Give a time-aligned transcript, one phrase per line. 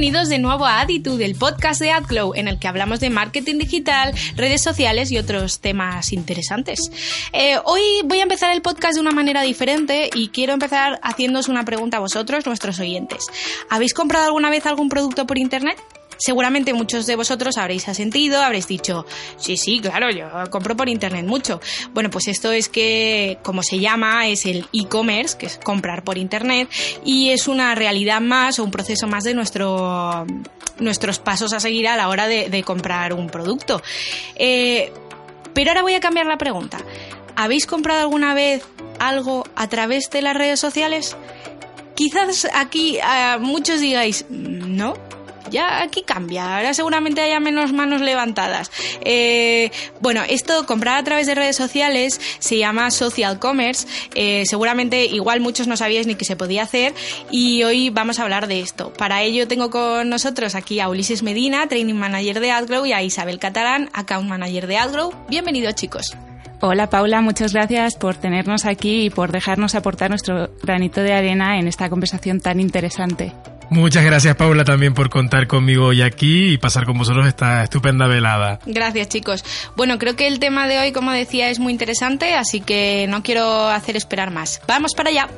[0.00, 3.58] bienvenidos de nuevo a Attitude, el podcast de AdGlow, en el que hablamos de marketing
[3.58, 6.90] digital, redes sociales y otros temas interesantes.
[7.34, 11.48] Eh, hoy voy a empezar el podcast de una manera diferente y quiero empezar haciéndoos
[11.48, 13.26] una pregunta a vosotros, nuestros oyentes.
[13.68, 15.76] ¿Habéis comprado alguna vez algún producto por internet?
[16.20, 19.06] Seguramente muchos de vosotros habréis asentido, habréis dicho,
[19.38, 21.62] sí, sí, claro, yo compro por internet mucho.
[21.94, 26.18] Bueno, pues esto es que, como se llama, es el e-commerce, que es comprar por
[26.18, 26.68] internet,
[27.06, 30.26] y es una realidad más o un proceso más de nuestro,
[30.78, 33.82] nuestros pasos a seguir a la hora de, comprar un producto.
[34.36, 34.92] Eh,
[35.54, 36.78] pero ahora voy a cambiar la pregunta.
[37.34, 38.62] ¿Habéis comprado alguna vez
[38.98, 41.16] algo a través de las redes sociales?
[41.94, 44.94] Quizás aquí eh, muchos digáis, no,
[45.50, 48.70] ya aquí cambia, ahora seguramente haya menos manos levantadas.
[49.02, 55.04] Eh, bueno, esto, comprar a través de redes sociales, se llama social commerce, eh, seguramente
[55.06, 56.94] igual muchos no sabíais ni que se podía hacer
[57.30, 58.92] y hoy vamos a hablar de esto.
[58.92, 63.02] Para ello tengo con nosotros aquí a Ulises Medina, Training Manager de AdGrow y a
[63.02, 65.12] Isabel Catalán, Account Manager de AdGrow.
[65.28, 66.16] Bienvenidos chicos.
[66.62, 71.58] Hola Paula, muchas gracias por tenernos aquí y por dejarnos aportar nuestro granito de arena
[71.58, 73.32] en esta conversación tan interesante.
[73.70, 78.08] Muchas gracias Paula también por contar conmigo hoy aquí y pasar con vosotros esta estupenda
[78.08, 78.58] velada.
[78.66, 79.44] Gracias chicos.
[79.76, 83.22] Bueno, creo que el tema de hoy, como decía, es muy interesante, así que no
[83.22, 84.60] quiero hacer esperar más.
[84.66, 85.28] Vamos para allá.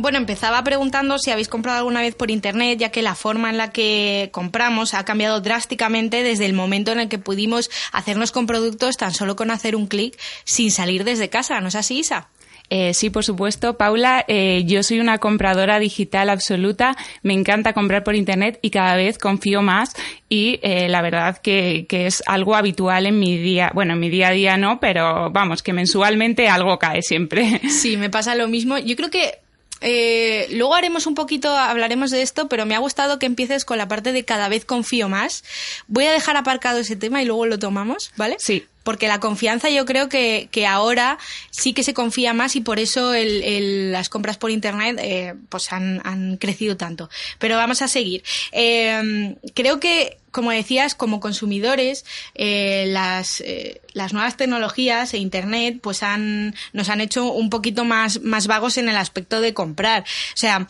[0.00, 3.58] Bueno, empezaba preguntando si habéis comprado alguna vez por internet, ya que la forma en
[3.58, 8.46] la que compramos ha cambiado drásticamente desde el momento en el que pudimos hacernos con
[8.46, 11.60] productos tan solo con hacer un clic sin salir desde casa.
[11.60, 12.30] ¿No es así, Isa?
[12.70, 13.76] Eh, sí, por supuesto.
[13.76, 16.96] Paula, eh, yo soy una compradora digital absoluta.
[17.22, 19.94] Me encanta comprar por Internet y cada vez confío más.
[20.30, 23.70] Y eh, la verdad que, que, es algo habitual en mi día.
[23.74, 27.60] Bueno, en mi día a día no, pero vamos, que mensualmente algo cae siempre.
[27.68, 28.78] Sí, me pasa lo mismo.
[28.78, 29.40] Yo creo que
[29.80, 33.78] eh, luego haremos un poquito, hablaremos de esto, pero me ha gustado que empieces con
[33.78, 35.44] la parte de cada vez confío más.
[35.86, 38.36] Voy a dejar aparcado ese tema y luego lo tomamos, ¿vale?
[38.38, 41.18] Sí porque la confianza yo creo que, que, ahora
[41.50, 45.72] sí que se confía más y por eso el, las compras por internet eh, pues
[45.72, 47.10] han, han, crecido tanto.
[47.38, 48.22] Pero vamos a seguir.
[48.52, 52.04] Eh, creo que como decías, como consumidores,
[52.34, 57.84] eh, las, eh, las nuevas tecnologías e Internet pues han, nos han hecho un poquito
[57.84, 60.02] más, más vagos en el aspecto de comprar.
[60.02, 60.66] O sea,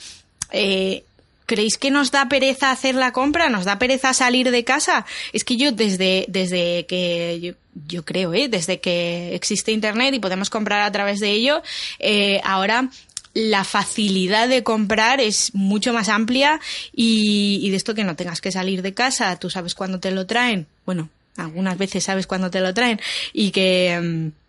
[0.52, 1.04] eh,
[1.50, 3.48] ¿Creéis que nos da pereza hacer la compra?
[3.48, 5.04] ¿Nos da pereza salir de casa?
[5.32, 7.56] Es que yo desde, desde que
[7.88, 8.46] yo, creo, ¿eh?
[8.46, 11.60] desde que existe Internet y podemos comprar a través de ello,
[11.98, 12.88] eh, ahora
[13.34, 16.60] la facilidad de comprar es mucho más amplia
[16.92, 20.10] y, y, de esto que no tengas que salir de casa, tú sabes cuándo te
[20.10, 20.66] lo traen.
[20.84, 23.00] Bueno, algunas veces sabes cuándo te lo traen
[23.32, 23.98] y que...
[24.00, 24.40] Mm,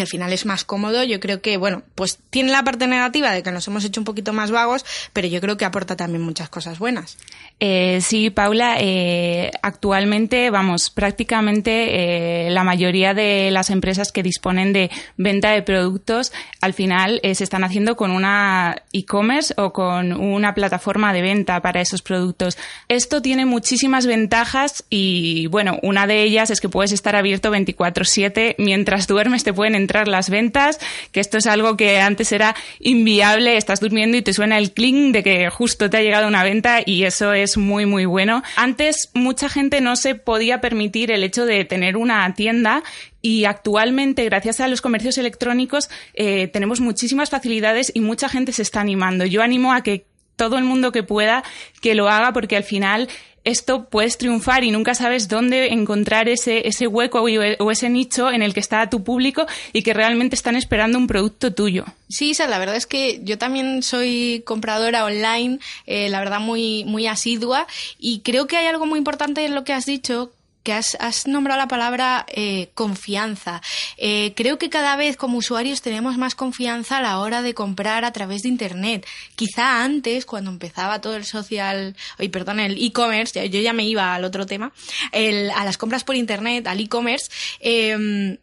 [0.00, 3.42] al final es más cómodo, yo creo que, bueno, pues tiene la parte negativa de
[3.42, 6.48] que nos hemos hecho un poquito más vagos, pero yo creo que aporta también muchas
[6.48, 7.18] cosas buenas.
[7.64, 14.72] Eh, sí, Paula, eh, actualmente, vamos, prácticamente eh, la mayoría de las empresas que disponen
[14.72, 20.12] de venta de productos al final eh, se están haciendo con una e-commerce o con
[20.12, 22.58] una plataforma de venta para esos productos.
[22.88, 28.56] Esto tiene muchísimas ventajas y, bueno, una de ellas es que puedes estar abierto 24-7
[28.58, 30.80] mientras duermes, te pueden entrar las ventas,
[31.12, 35.12] que esto es algo que antes era inviable, estás durmiendo y te suena el cling
[35.12, 38.42] de que justo te ha llegado una venta y eso es muy, muy bueno.
[38.56, 42.82] Antes mucha gente no se podía permitir el hecho de tener una tienda
[43.20, 48.62] y actualmente, gracias a los comercios electrónicos, eh, tenemos muchísimas facilidades y mucha gente se
[48.62, 49.24] está animando.
[49.24, 51.44] Yo animo a que todo el mundo que pueda
[51.80, 53.08] que lo haga porque al final
[53.44, 58.42] esto puedes triunfar y nunca sabes dónde encontrar ese, ese hueco o ese nicho en
[58.42, 61.84] el que está tu público y que realmente están esperando un producto tuyo.
[62.08, 66.84] Sí, Isa, la verdad es que yo también soy compradora online, eh, la verdad muy,
[66.84, 67.66] muy asidua
[67.98, 71.26] y creo que hay algo muy importante en lo que has dicho que has, has,
[71.26, 73.62] nombrado la palabra eh, confianza.
[73.96, 78.04] Eh, creo que cada vez como usuarios tenemos más confianza a la hora de comprar
[78.04, 79.06] a través de Internet.
[79.36, 84.14] Quizá antes, cuando empezaba todo el social, oye, perdón, el e-commerce, yo ya me iba
[84.14, 84.72] al otro tema,
[85.12, 87.30] el, a las compras por Internet, al e-commerce,
[87.60, 88.38] eh,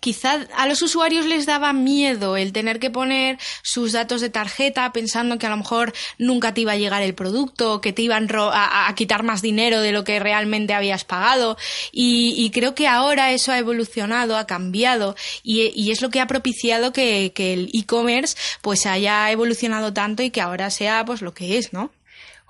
[0.00, 4.92] quizá a los usuarios les daba miedo el tener que poner sus datos de tarjeta
[4.92, 8.28] pensando que a lo mejor nunca te iba a llegar el producto, que te iban
[8.32, 11.56] a, quitar más dinero de lo que realmente habías pagado.
[11.92, 16.92] Y, creo que ahora eso ha evolucionado, ha cambiado y, es lo que ha propiciado
[16.92, 21.58] que, que el e-commerce pues haya evolucionado tanto y que ahora sea pues lo que
[21.58, 21.90] es, ¿no?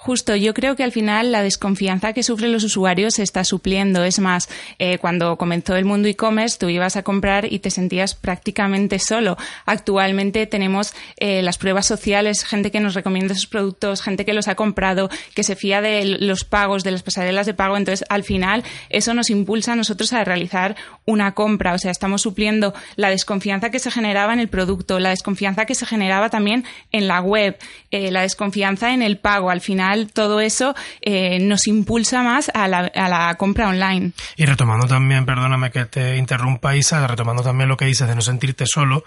[0.04, 4.04] Justo, yo creo que al final la desconfianza que sufren los usuarios se está supliendo.
[4.04, 8.14] Es más, eh, cuando comenzó el mundo e-commerce, tú ibas a comprar y te sentías
[8.14, 9.38] prácticamente solo.
[9.64, 14.46] Actualmente tenemos eh, las pruebas sociales, gente que nos recomienda sus productos, gente que los
[14.46, 17.78] ha comprado, que se fía de los pagos, de las pasarelas de pago.
[17.78, 21.72] Entonces, al final, eso nos impulsa a nosotros a realizar una compra.
[21.72, 25.74] O sea, estamos supliendo la desconfianza que se generaba en el producto, la desconfianza que
[25.74, 27.56] se generaba también en la web,
[27.90, 29.48] eh, la desconfianza en el pago.
[29.48, 34.12] Al final, todo eso eh, nos impulsa más a la, a la, compra online.
[34.36, 38.20] Y retomando también, perdóname que te interrumpa Isa, retomando también lo que dices de no
[38.20, 39.04] sentirte solo,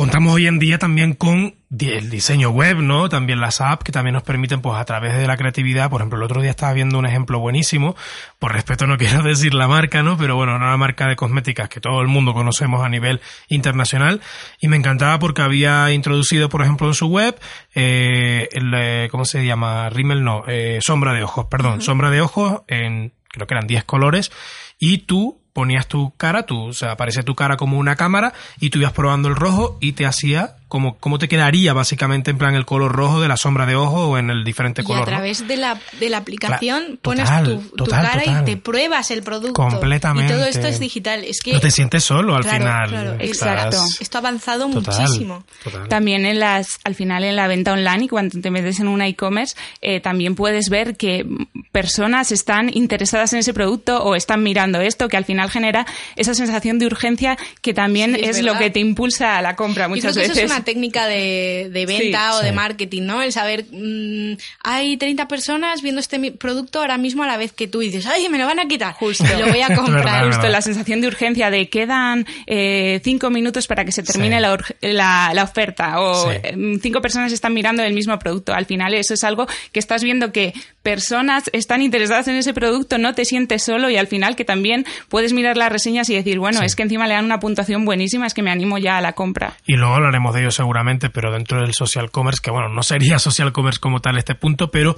[0.00, 3.10] Contamos hoy en día también con el diseño web, ¿no?
[3.10, 6.16] También las apps que también nos permiten, pues a través de la creatividad, por ejemplo,
[6.16, 7.94] el otro día estaba viendo un ejemplo buenísimo,
[8.38, 10.16] por respeto no quiero decir la marca, ¿no?
[10.16, 14.22] Pero bueno, una marca de cosméticas que todo el mundo conocemos a nivel internacional
[14.58, 17.38] y me encantaba porque había introducido, por ejemplo, en su web,
[17.74, 19.90] eh, el, eh, ¿cómo se llama?
[19.90, 23.84] Rimmel, no, eh, sombra de ojos, perdón, sombra de ojos en, creo que eran 10
[23.84, 24.32] colores
[24.78, 28.70] y tú ponías tu cara, tú, o sea, aparece tu cara como una cámara y
[28.70, 32.54] tú ibas probando el rojo y te hacía como cómo te quedaría básicamente en plan
[32.54, 35.00] el color rojo de la sombra de ojo o en el diferente color.
[35.00, 37.28] Y a través de, la, de la aplicación pones
[37.76, 39.52] tu, cara y te pruebas el producto.
[39.52, 40.32] Completamente.
[40.32, 41.24] Y todo esto es digital.
[41.24, 42.88] Es que no te sientes solo al final.
[42.88, 43.82] Claro, exacto.
[43.98, 45.44] Esto ha avanzado muchísimo.
[45.88, 49.02] También en las, al final en la venta online y cuando te metes en un
[49.02, 51.26] e-commerce, eh, también puedes ver que
[51.72, 55.84] personas están interesadas en ese producto o están mirando esto, que al final genera
[56.14, 60.14] esa sensación de urgencia que también es, lo que te impulsa a la compra muchas
[60.14, 63.22] veces técnica de, venta o de marketing, ¿no?
[63.22, 67.68] El saber, mm, hay 30 personas viendo este producto ahora mismo a la vez que
[67.68, 68.94] tú dices, ay, me lo van a quitar.
[68.94, 69.24] Justo.
[69.38, 70.26] lo voy a comprar.
[70.26, 74.58] Justo, la sensación de urgencia de quedan eh, cinco minutos para que se termine la,
[74.80, 78.52] la, oferta o em, cinco personas están mirando el mismo producto.
[78.52, 80.52] Al final eso es algo que estás viendo que
[80.82, 84.86] personas están interesadas en ese producto, no te sientes solo y al final que también
[85.08, 88.26] puedes mirar las reseñas y decir, bueno, es que encima le dan una puntuación buenísima,
[88.26, 89.54] es que me animo ya a la compra.
[89.66, 93.52] Y luego hablaremos de seguramente, pero dentro del social commerce, que bueno, no sería social
[93.52, 94.96] commerce como tal este punto, pero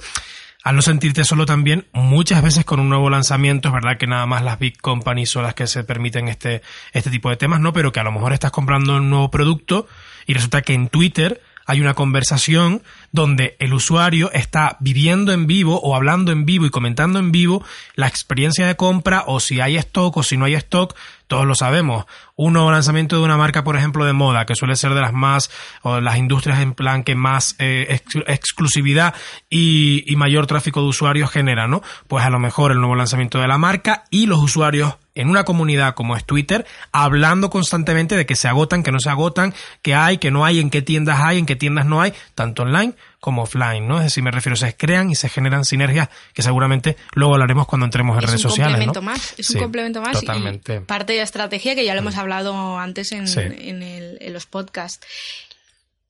[0.63, 4.25] al no sentirte solo también, muchas veces con un nuevo lanzamiento, es verdad que nada
[4.25, 6.61] más las big companies son las que se permiten este,
[6.93, 7.73] este tipo de temas, ¿no?
[7.73, 9.87] Pero que a lo mejor estás comprando un nuevo producto
[10.25, 15.79] y resulta que en Twitter hay una conversación donde el usuario está viviendo en vivo
[15.81, 17.63] o hablando en vivo y comentando en vivo
[17.95, 20.95] la experiencia de compra o si hay stock o si no hay stock,
[21.27, 22.05] todos lo sabemos.
[22.35, 25.13] Un nuevo lanzamiento de una marca, por ejemplo, de moda, que suele ser de las
[25.13, 25.51] más,
[25.81, 29.13] o las industrias en plan que más eh, exclusividad
[29.49, 31.81] y, y mayor tráfico de usuarios genera, ¿no?
[32.07, 35.43] Pues a lo mejor el nuevo lanzamiento de la marca y los usuarios en una
[35.43, 39.93] comunidad como es Twitter, hablando constantemente de que se agotan, que no se agotan, que
[39.95, 42.93] hay, que no hay, en qué tiendas hay, en qué tiendas no hay, tanto online
[43.19, 43.99] como offline, ¿no?
[43.99, 47.85] Es decir, me refiero, se crean y se generan sinergias que seguramente luego hablaremos cuando
[47.85, 48.79] entremos en redes sociales.
[48.79, 50.19] Es un complemento más, es un complemento más.
[50.19, 50.81] Totalmente.
[50.81, 55.05] parte de la estrategia que ya lo hemos hablado antes en, en, los podcasts.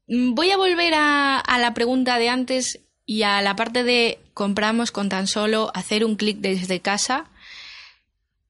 [0.07, 4.19] Mm, voy a volver a, a la pregunta de antes y a la parte de
[4.33, 7.25] compramos con tan solo hacer un clic desde casa.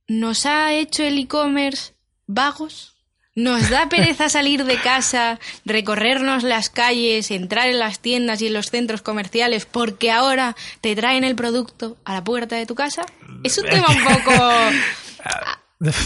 [0.07, 1.93] ¿Nos ha hecho el e-commerce
[2.27, 2.93] vagos?
[3.35, 8.53] Nos da pereza salir de casa, recorrernos las calles, entrar en las tiendas y en
[8.53, 13.05] los centros comerciales porque ahora te traen el producto a la puerta de tu casa.
[13.43, 14.31] Es un tema un poco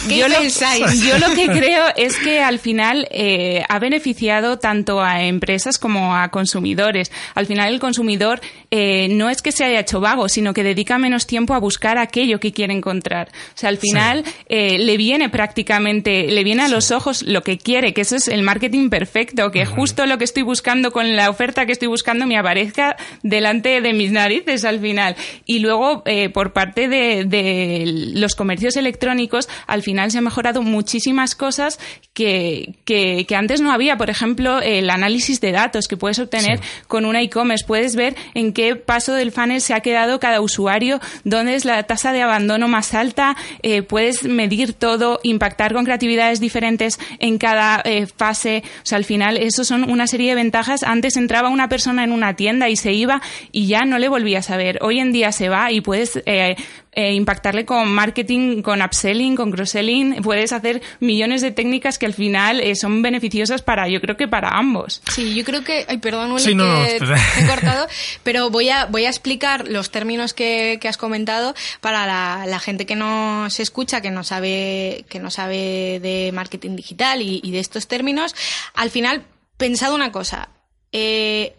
[0.10, 0.44] yo Lo,
[1.06, 6.16] yo lo que creo es que al final eh, ha beneficiado tanto a empresas como
[6.16, 7.12] a consumidores.
[7.36, 10.98] Al final el consumidor eh, no es que se haya hecho vago, sino que dedica
[10.98, 13.30] menos tiempo a buscar aquello que quiere encontrar.
[13.30, 17.58] O sea, al final eh, le viene prácticamente, le viene a los ojos lo que
[17.58, 21.30] quiere, que eso es el marketing perfecto, que justo lo que estoy buscando con la
[21.30, 25.16] oferta que estoy buscando me aparezca delante de mis narices al final.
[25.46, 27.84] Y luego, por parte de, de
[28.16, 31.80] los comercios electrónicos, al final se han mejorado muchísimas cosas
[32.14, 33.98] que, que, antes no había.
[33.98, 37.66] Por ejemplo, el análisis de datos que puedes obtener con una e-commerce.
[37.66, 41.84] Puedes ver en qué paso del funnel se ha quedado cada usuario, dónde es la
[41.84, 43.36] tasa de abandono más alta.
[43.62, 48.64] Eh, puedes medir todo, impactar con creatividades diferentes en cada eh, fase.
[48.84, 50.84] O sea, al final, eso son una serie de ventajas.
[50.84, 53.22] Antes entraba una persona en una tienda y se iba
[53.52, 54.80] y ya no le volvías a ver.
[54.82, 56.56] Hoy en día se va y puedes eh,
[56.98, 60.24] eh, impactarle con marketing, con upselling, con cross-selling.
[60.24, 64.28] Puedes hacer millones de técnicas que al final eh, son beneficiosas para, yo creo que
[64.28, 65.04] para ambos.
[65.14, 67.88] Sí, yo creo que, ay, perdón, que he cortado,
[68.24, 72.58] pero voy a, voy a explicar los términos que, que has comentado para la, la,
[72.58, 77.42] gente que no se escucha, que no sabe, que no sabe de marketing digital y,
[77.44, 78.34] y de estos términos.
[78.74, 79.24] Al final,
[79.58, 80.50] pensado una cosa,
[80.92, 81.56] eh,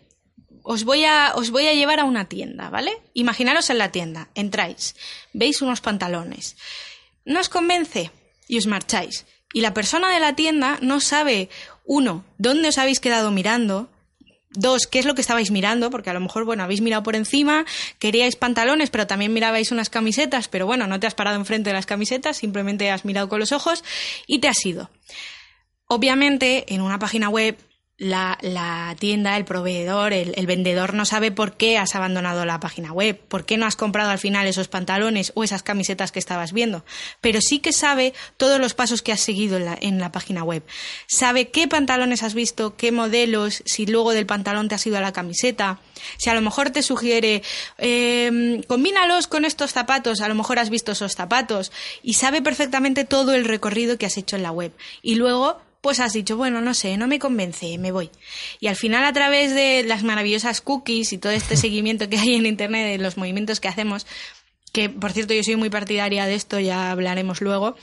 [0.71, 2.93] os voy a, os voy a llevar a una tienda, ¿vale?
[3.15, 4.97] Imaginaros en la tienda, entráis,
[5.33, 6.57] veis unos pantalones,
[7.25, 8.11] no os convence
[8.49, 9.25] y os marcháis.
[9.55, 11.49] Y la persona de la tienda no sabe,
[11.87, 13.89] uno, dónde os habéis quedado mirando,
[14.51, 15.91] Dos, ¿qué es lo que estabais mirando?
[15.91, 17.67] Porque a lo mejor, bueno, habéis mirado por encima,
[17.99, 21.75] queríais pantalones, pero también mirabais unas camisetas, pero bueno, no te has parado enfrente de
[21.75, 23.85] las camisetas, simplemente has mirado con los ojos
[24.27, 24.91] y te has ido.
[25.87, 27.57] Obviamente, en una página web
[27.99, 32.61] la, la, tienda, el proveedor, el, el, vendedor no sabe por qué has abandonado la
[32.61, 36.21] página web, por qué no has comprado al final esos pantalones o esas camisetas que
[36.21, 36.85] estabas viendo,
[37.21, 40.45] pero sí que sabe todos los pasos que has seguido en la, en la página
[40.45, 40.63] web.
[41.09, 45.01] Sabe qué pantalones has visto, qué modelos, si luego del pantalón te has ido a
[45.01, 45.81] la camiseta,
[46.19, 47.43] si a lo mejor te sugiere
[47.79, 51.73] eh, combínalos con estos zapatos, a lo mejor has visto esos zapatos
[52.05, 54.73] y sabe perfectamente todo el recorrido que has hecho en la web.
[55.03, 58.11] Y luego pues has dicho, bueno, no sé, no me convence, me voy.
[58.61, 62.35] Y al final, a través de las maravillosas cookies y todo este seguimiento que hay
[62.35, 64.07] en Internet de los movimientos que hacemos,
[64.73, 67.77] que por cierto yo soy muy partidaria de esto, ya hablaremos luego,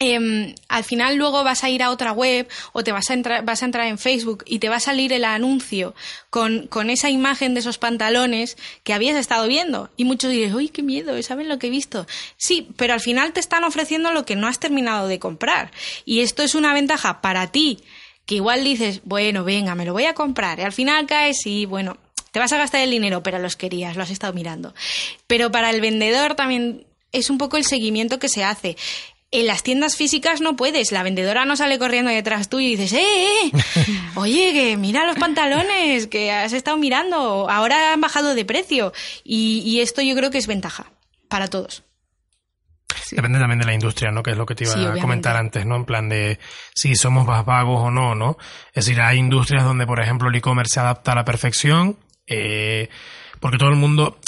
[0.00, 3.44] eh, al final luego vas a ir a otra web o te vas a, entrar,
[3.44, 5.94] vas a entrar en Facebook y te va a salir el anuncio
[6.28, 9.90] con, con, esa imagen de esos pantalones que habías estado viendo.
[9.96, 12.06] Y muchos diréis, uy, qué miedo, ¿saben lo que he visto?
[12.36, 15.70] Sí, pero al final te están ofreciendo lo que no has terminado de comprar.
[16.04, 17.78] Y esto es una ventaja para ti,
[18.26, 20.58] que igual dices, bueno, venga, me lo voy a comprar.
[20.58, 21.96] Y al final caes y, bueno,
[22.32, 24.74] te vas a gastar el dinero, pero los querías, lo has estado mirando.
[25.26, 28.76] Pero para el vendedor también es un poco el seguimiento que se hace.
[29.34, 32.92] En las tiendas físicas no puedes, la vendedora no sale corriendo detrás tuyo y dices,
[32.92, 33.52] ¡eh, eh!
[34.14, 38.92] Oye, que mira los pantalones que has estado mirando, ahora han bajado de precio.
[39.24, 40.92] Y, y esto yo creo que es ventaja
[41.28, 41.82] para todos.
[43.04, 43.16] Sí.
[43.16, 44.22] Depende también de la industria, ¿no?
[44.22, 45.76] Que es lo que te iba sí, a comentar antes, ¿no?
[45.76, 46.38] En plan de
[46.74, 48.36] si somos más vagos o no, ¿no?
[48.74, 51.96] Es decir, hay industrias donde, por ejemplo, el e-commerce se adapta a la perfección,
[52.26, 52.90] eh,
[53.40, 54.18] porque todo el mundo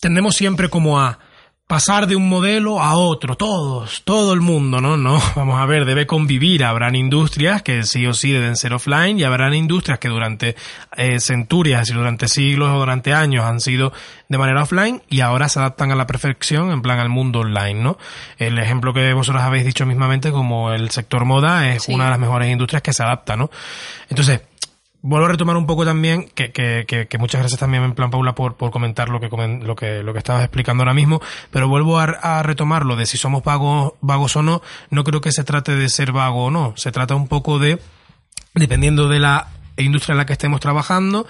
[0.00, 1.18] tendemos siempre como a
[1.66, 4.96] pasar de un modelo a otro, todos, todo el mundo, ¿no?
[4.96, 6.64] No, vamos a ver, debe convivir.
[6.64, 10.54] Habrán industrias que sí o sí deben ser offline y habrán industrias que durante
[10.96, 13.92] eh, centurias y durante siglos o durante años han sido
[14.28, 17.74] de manera offline y ahora se adaptan a la perfección en plan al mundo online,
[17.74, 17.98] ¿no?
[18.38, 21.94] El ejemplo que vosotros habéis dicho mismamente como el sector moda es sí.
[21.94, 23.50] una de las mejores industrias que se adapta, ¿no?
[24.08, 24.40] Entonces,
[25.02, 28.10] vuelvo a retomar un poco también, que, que, que, que, muchas gracias también en plan
[28.10, 31.68] Paula por, por comentar lo que, lo que, lo que estabas explicando ahora mismo, pero
[31.68, 35.44] vuelvo a, a retomar de si somos vagos, vagos o no, no creo que se
[35.44, 37.78] trate de ser vago o no, se trata un poco de,
[38.54, 41.26] dependiendo de la industria en la que estemos trabajando,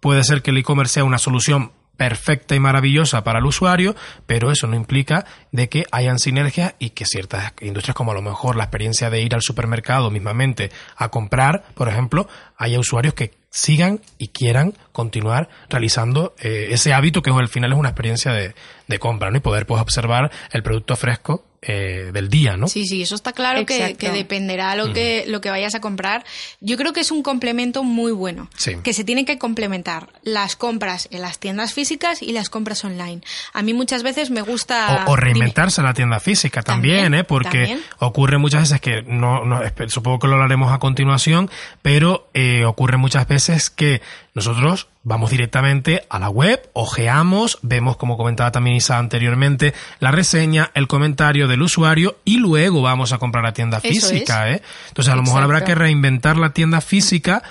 [0.00, 3.94] puede ser que el e-commerce sea una solución perfecta y maravillosa para el usuario,
[4.26, 8.22] pero eso no implica de que hayan sinergias y que ciertas industrias como a lo
[8.22, 13.32] mejor la experiencia de ir al supermercado mismamente a comprar, por ejemplo, haya usuarios que
[13.50, 18.54] sigan y quieran continuar realizando eh, ese hábito que al final es una experiencia de,
[18.88, 19.36] de compra, ¿no?
[19.36, 22.68] Y poder pues observar el producto fresco eh, del día, ¿no?
[22.68, 26.24] Sí, sí, eso está claro que, que, dependerá lo que, lo que vayas a comprar.
[26.60, 28.50] Yo creo que es un complemento muy bueno.
[28.56, 28.76] Sí.
[28.82, 33.22] Que se tienen que complementar las compras en las tiendas físicas y las compras online.
[33.52, 35.04] A mí muchas veces me gusta.
[35.06, 35.88] O, o reinventarse Dime.
[35.88, 37.24] la tienda física también, también ¿eh?
[37.24, 37.82] Porque ¿también?
[37.98, 41.50] ocurre muchas veces que no, no, supongo que lo hablaremos a continuación,
[41.82, 44.02] pero eh, ocurre muchas veces que
[44.34, 50.72] nosotros vamos directamente a la web, ojeamos, vemos, como comentaba también Isa anteriormente, la reseña,
[50.74, 54.50] el comentario del usuario y luego vamos a comprar la tienda física.
[54.50, 54.60] ¿eh?
[54.88, 55.22] Entonces, a lo Exacto.
[55.22, 57.42] mejor habrá que reinventar la tienda física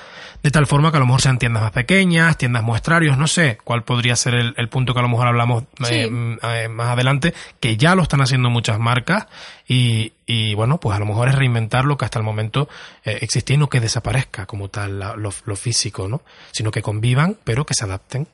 [0.44, 3.58] de tal forma que a lo mejor sean tiendas más pequeñas, tiendas muestrarios, no sé
[3.64, 5.96] cuál podría ser el, el punto que a lo mejor hablamos sí.
[5.96, 9.28] eh, eh, más adelante, que ya lo están haciendo muchas marcas
[9.66, 12.68] y, y, bueno, pues a lo mejor es reinventar lo que hasta el momento
[13.06, 16.22] eh, existía y no que desaparezca como tal la, lo, lo físico, ¿no?
[16.52, 18.28] Sino que convivan, pero que se adapten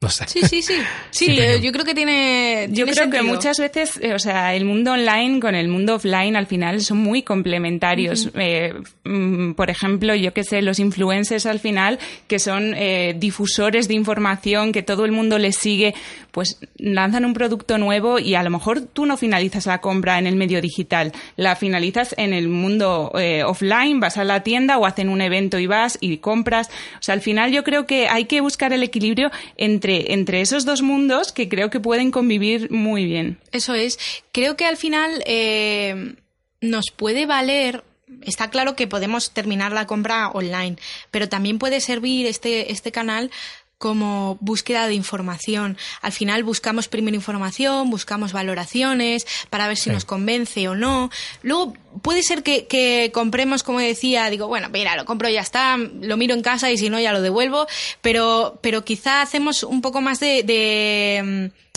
[0.00, 0.26] no sé.
[0.28, 0.74] Sí, sí, sí.
[1.10, 2.66] Sí, sí yo, yo, creo que tiene.
[2.68, 3.22] Yo tiene creo sentido.
[3.24, 6.80] que muchas veces, eh, o sea, el mundo online con el mundo offline al final
[6.82, 8.26] son muy complementarios.
[8.26, 8.40] Uh -huh.
[8.40, 8.74] eh,
[9.04, 13.94] mm, por ejemplo, yo que sé, los influencers al final, que son eh, difusores de
[13.94, 15.94] información, que todo el mundo les sigue,
[16.38, 20.26] pues lanzan un producto nuevo y a lo mejor tú no finalizas la compra en
[20.28, 24.86] el medio digital, la finalizas en el mundo eh, offline, vas a la tienda o
[24.86, 26.68] hacen un evento y vas y compras.
[26.94, 30.64] O sea, al final yo creo que hay que buscar el equilibrio entre entre, esos
[30.64, 33.38] dos mundos que creo que pueden convivir muy bien.
[33.50, 33.98] Eso es.
[34.30, 36.14] Creo que al final eh,
[36.60, 37.82] nos puede valer
[38.22, 40.76] está claro que podemos terminar la compra online,
[41.10, 43.32] pero también puede servir este, este canal
[43.78, 45.78] como búsqueda de información.
[46.02, 51.10] Al final buscamos primero información, buscamos valoraciones para ver si nos convence o no.
[51.42, 56.16] Luego puede ser que, compremos, como decía, digo, bueno, mira, lo compro ya está, lo
[56.16, 57.66] miro en casa y si no ya lo devuelvo,
[58.02, 61.67] pero, pero quizá hacemos un poco más de mm,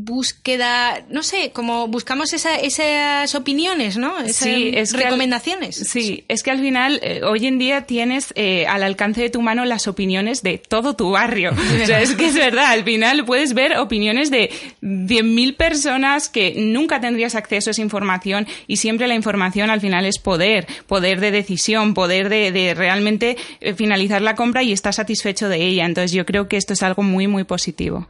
[0.00, 4.16] búsqueda, no sé, como buscamos esas opiniones, ¿no?
[4.20, 5.74] Esas recomendaciones.
[5.74, 9.42] sí, es que al final, eh, hoy en día tienes eh, al alcance de tu
[9.42, 11.50] mano las opiniones de todo tu barrio.
[11.82, 14.50] o sea, es que es verdad, al final puedes ver opiniones de
[14.82, 20.06] 10.000 personas que nunca tendrías acceso a esa información y siempre la información al final
[20.06, 24.94] es poder, poder de decisión, poder de, de realmente eh, finalizar la compra y estar
[24.94, 25.86] satisfecho de ella.
[25.86, 28.06] Entonces yo creo que esto es algo muy, muy positivo.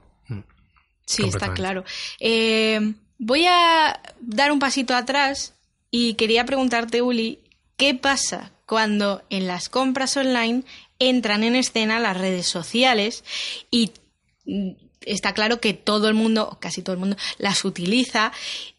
[1.09, 1.85] Sí, está claro.
[2.21, 5.55] Eh, voy a dar un pasito atrás
[5.91, 7.39] y quería preguntarte, Uli,
[7.79, 10.65] ¿qué pasa cuando en las compras online
[10.99, 13.25] entran en escena las redes sociales
[13.71, 13.93] y
[14.45, 14.73] mm,
[15.07, 18.31] está claro que todo el mundo, casi todo el mundo, las utiliza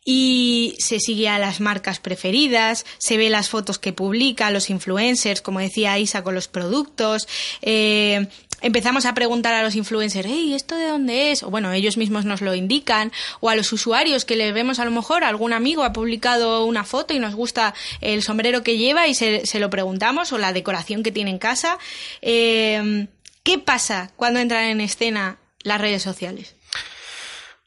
[0.05, 5.41] y se sigue a las marcas preferidas, se ve las fotos que publica, los influencers,
[5.41, 7.27] como decía Isa, con los productos,
[7.63, 8.27] eh,
[8.61, 11.43] empezamos a preguntar a los influencers, hey, ¿esto de dónde es?
[11.43, 14.85] O bueno, ellos mismos nos lo indican, o a los usuarios que le vemos a
[14.85, 19.07] lo mejor, algún amigo ha publicado una foto y nos gusta el sombrero que lleva
[19.07, 21.77] y se, lo preguntamos, o la decoración que tiene en casa.
[22.21, 23.07] Eh,
[23.43, 26.55] ¿Qué pasa cuando entran en escena las redes sociales?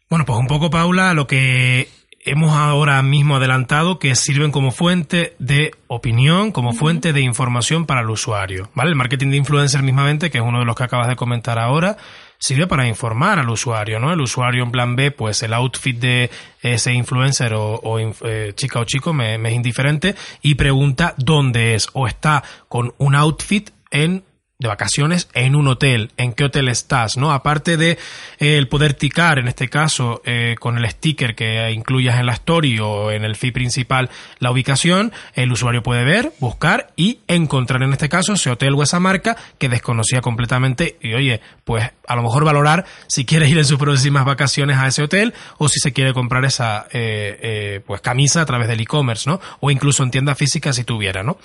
[0.08, 1.88] Bueno, pues un poco, Paula, lo que
[2.24, 8.00] hemos ahora mismo adelantado que sirven como fuente de opinión, como fuente de información para
[8.00, 8.70] el usuario.
[8.74, 8.90] ¿Vale?
[8.90, 11.96] El marketing de influencer mismamente, que es uno de los que acabas de comentar ahora,
[12.38, 14.12] sirve para informar al usuario, ¿no?
[14.12, 18.84] El usuario en plan B, pues el outfit de ese influencer o, eh, chica o
[18.84, 24.24] chico me, me es indiferente y pregunta dónde es o está con un outfit en
[24.62, 27.32] de vacaciones en un hotel, en qué hotel estás, ¿no?
[27.32, 27.98] Aparte de
[28.38, 32.32] eh, el poder ticar, en este caso, eh, con el sticker que incluyas en la
[32.32, 37.82] story o en el feed principal la ubicación, el usuario puede ver, buscar y encontrar
[37.82, 42.16] en este caso ese hotel o esa marca que desconocía completamente y oye, pues a
[42.16, 45.80] lo mejor valorar si quiere ir en sus próximas vacaciones a ese hotel o si
[45.80, 49.40] se quiere comprar esa eh, pues camisa a través del e-commerce, ¿no?
[49.60, 51.38] O incluso en tienda física si tuviera, ¿no?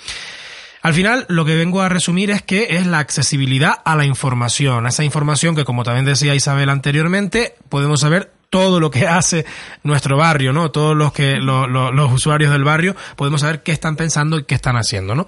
[0.88, 4.86] Al final, lo que vengo a resumir es que es la accesibilidad a la información,
[4.86, 9.44] a esa información que, como también decía Isabel anteriormente, podemos saber todo lo que hace
[9.82, 10.70] nuestro barrio, ¿no?
[10.70, 14.76] Todos los que los usuarios del barrio podemos saber qué están pensando y qué están
[14.76, 15.26] haciendo, ¿no?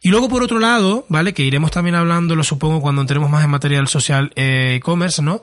[0.00, 1.32] Y luego, por otro lado, ¿vale?
[1.32, 5.42] Que iremos también hablando, lo supongo, cuando entremos más en material social eh, e-commerce, ¿no?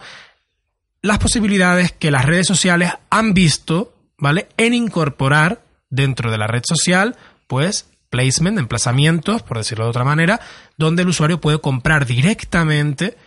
[1.02, 4.49] Las posibilidades que las redes sociales han visto, ¿vale?
[4.58, 7.15] En incorporar dentro de la red social,
[7.47, 10.39] pues, placement, emplazamientos, por decirlo de otra manera,
[10.78, 13.17] donde el usuario puede comprar directamente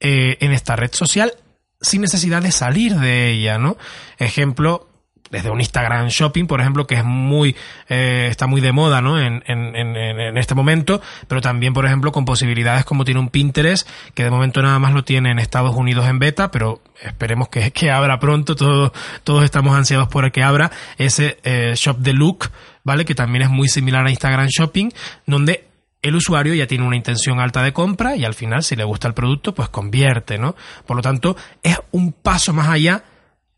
[0.00, 1.32] eh, en esta red social
[1.80, 3.78] sin necesidad de salir de ella, ¿no?
[4.18, 4.89] Ejemplo,
[5.30, 7.56] desde un Instagram Shopping, por ejemplo, que es muy,
[7.88, 9.18] eh, está muy de moda, ¿no?
[9.18, 13.88] En, en, en, este momento, pero también, por ejemplo, con posibilidades como tiene un Pinterest,
[14.14, 17.70] que de momento nada más lo tiene en Estados Unidos en beta, pero esperemos que,
[17.70, 18.92] que abra pronto, todos,
[19.24, 22.50] todos estamos ansiados por que abra ese eh, Shop the Look,
[22.84, 23.04] ¿vale?
[23.04, 24.90] Que también es muy similar a Instagram Shopping,
[25.26, 25.64] donde
[26.02, 29.06] el usuario ya tiene una intención alta de compra y al final, si le gusta
[29.08, 30.56] el producto, pues convierte, ¿no?
[30.86, 33.04] Por lo tanto, es un paso más allá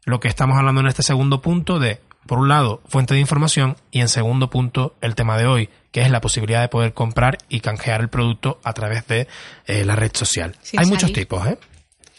[0.04, 3.76] lo que estamos hablando en este segundo punto de, por un lado, fuente de información
[3.90, 7.38] y en segundo punto, el tema de hoy, que es la posibilidad de poder comprar
[7.48, 9.28] y canjear el producto a través de
[9.66, 10.56] eh, la red social.
[10.76, 11.58] Hay muchos tipos, ¿eh?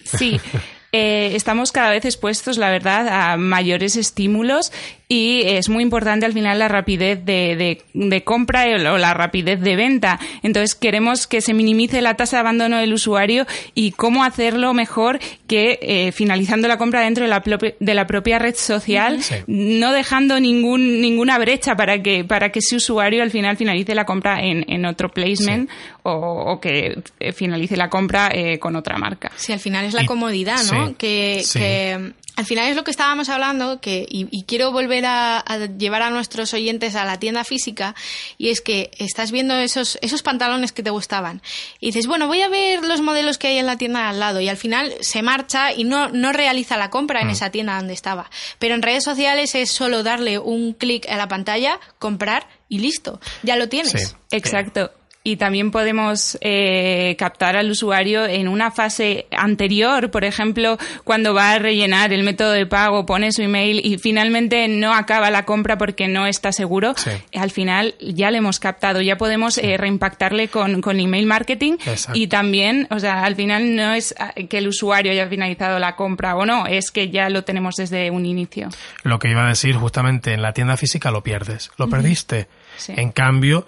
[0.03, 0.39] Sí.
[0.95, 4.71] Eh, estamos cada vez expuestos, la verdad, a mayores estímulos
[5.13, 9.75] y es muy importante al final la rapidez de, de, compra o la rapidez de
[9.75, 10.19] venta.
[10.41, 13.45] Entonces queremos que se minimice la tasa de abandono del usuario
[13.75, 17.43] y cómo hacerlo mejor que eh, finalizando la compra dentro de la,
[17.79, 22.77] de la propia red social, no dejando ningún, ninguna brecha para que, para que ese
[22.77, 25.69] usuario al final finalice la compra en, en otro placement
[26.01, 29.31] o, que eh, finalice la compra eh, con otra marca.
[29.35, 30.97] Sí, al final es la comodidad, ¿no?
[30.97, 35.43] que, que al final es lo que estábamos hablando, que, y, quiero volver a,
[35.77, 37.95] llevar a nuestros oyentes a la tienda física,
[38.37, 41.41] y es que estás viendo esos, esos pantalones que te gustaban,
[41.79, 44.41] y dices, bueno, voy a ver los modelos que hay en la tienda al lado,
[44.41, 47.31] y al final se marcha y no, no realiza la compra en mm.
[47.31, 48.29] esa tienda donde estaba.
[48.57, 53.19] Pero en redes sociales es solo darle un clic a la pantalla, comprar y listo,
[53.43, 54.15] ya lo tienes.
[54.31, 54.91] Exacto
[55.25, 61.53] y también podemos eh, captar al usuario en una fase anterior, por ejemplo, cuando va
[61.53, 65.77] a rellenar el método de pago, pone su email y finalmente no acaba la compra
[65.77, 66.93] porque no está seguro,
[67.33, 71.77] al final ya le hemos captado, ya podemos eh, reimpactarle con, con email marketing
[72.13, 75.95] y también, o sea, al final no es ah, que el usuario haya finalizado la
[75.95, 78.67] compra o no, es que ya lo tenemos desde un inicio.
[79.03, 82.47] Lo que iba a decir justamente en la tienda física lo pierdes, lo perdiste.
[82.87, 83.65] En cambio,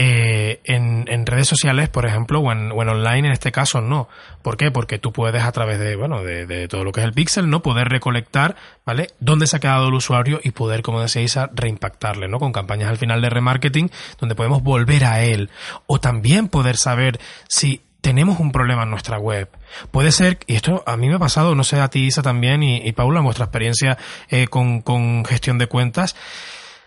[0.00, 4.08] eh, en, redes sociales, por ejemplo, o en, online, en este caso, no.
[4.42, 4.70] ¿Por qué?
[4.70, 7.62] Porque tú puedes, a través de, bueno, de, todo lo que es el pixel, ¿no?
[7.62, 8.54] Poder recolectar,
[8.86, 9.08] ¿vale?
[9.18, 12.38] Dónde se ha quedado el usuario y poder, como decía Isa, reimpactarle, ¿no?
[12.38, 15.50] Con campañas al final de remarketing, donde podemos volver a él.
[15.88, 19.50] O también poder saber si tenemos un problema en nuestra web.
[19.90, 22.62] Puede ser, y esto a mí me ha pasado, no sé a ti Isa también
[22.62, 26.14] y, Paula, en vuestra experiencia eh, con, gestión de cuentas,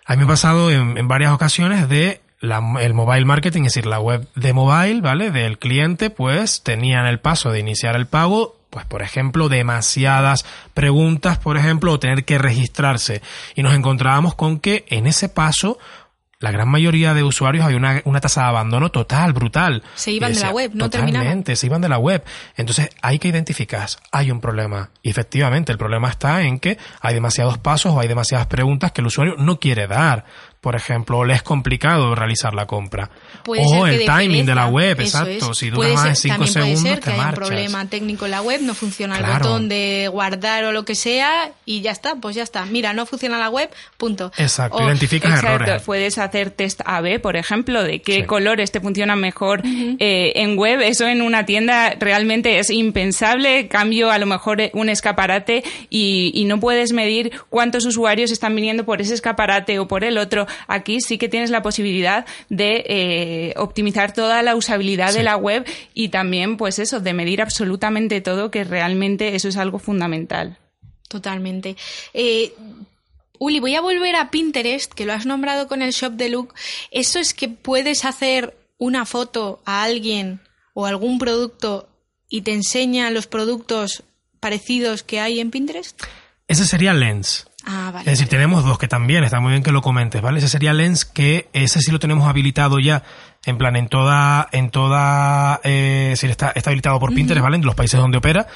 [0.05, 3.85] a mí me ha pasado en, en varias ocasiones de el mobile marketing, es decir,
[3.85, 5.31] la web de mobile, ¿vale?
[5.31, 11.37] Del cliente, pues tenían el paso de iniciar el pago, pues por ejemplo, demasiadas preguntas,
[11.37, 13.21] por ejemplo, o tener que registrarse.
[13.55, 15.77] Y nos encontrábamos con que en ese paso
[16.41, 19.83] la gran mayoría de usuarios hay una, una tasa de abandono total, brutal.
[19.93, 22.23] Se iban de la web, no totalmente, se iban de la web.
[22.57, 24.89] Entonces hay que identificar, hay un problema.
[25.03, 29.01] Y efectivamente, el problema está en que hay demasiados pasos o hay demasiadas preguntas que
[29.01, 30.25] el usuario no quiere dar
[30.61, 33.09] por ejemplo, le es complicado realizar la compra.
[33.47, 35.55] o el timing de la web, exacto.
[35.55, 38.43] Si dura más de 5 segundos, puede ser que haya un problema técnico en la
[38.43, 42.35] web, no funciona el botón de guardar o lo que sea y ya está, pues
[42.35, 42.63] ya está.
[42.65, 44.31] Mira, no funciona la web, punto.
[44.37, 45.81] Exacto, identificas errores.
[45.81, 50.81] Puedes hacer test AB, por ejemplo, de qué colores te funcionan mejor eh, en web.
[50.81, 53.67] Eso en una tienda realmente es impensable.
[53.67, 58.85] Cambio a lo mejor un escaparate y, y no puedes medir cuántos usuarios están viniendo
[58.85, 63.53] por ese escaparate o por el otro aquí sí que tienes la posibilidad de eh,
[63.57, 68.51] optimizar toda la usabilidad de la web y también, pues eso, de medir absolutamente todo,
[68.51, 70.57] que realmente eso es algo fundamental.
[71.07, 71.75] Totalmente.
[72.13, 72.53] Eh,
[73.37, 76.53] Uli, voy a volver a Pinterest, que lo has nombrado con el Shop de Look.
[76.91, 80.41] ¿Eso es que puedes hacer una foto a alguien
[80.73, 81.89] o algún producto
[82.29, 84.03] y te enseña los productos
[84.39, 86.01] parecidos que hay en Pinterest?
[86.47, 87.47] Ese sería Lens.
[87.65, 90.39] Ah, es decir, tenemos dos que también, está muy bien que lo comentes, ¿vale?
[90.39, 93.03] Ese sería Lens, que ese sí lo tenemos habilitado ya,
[93.45, 97.57] en plan, en toda, en toda, eh, está, está habilitado por Pinterest, ¿vale?
[97.57, 98.47] En los países donde opera,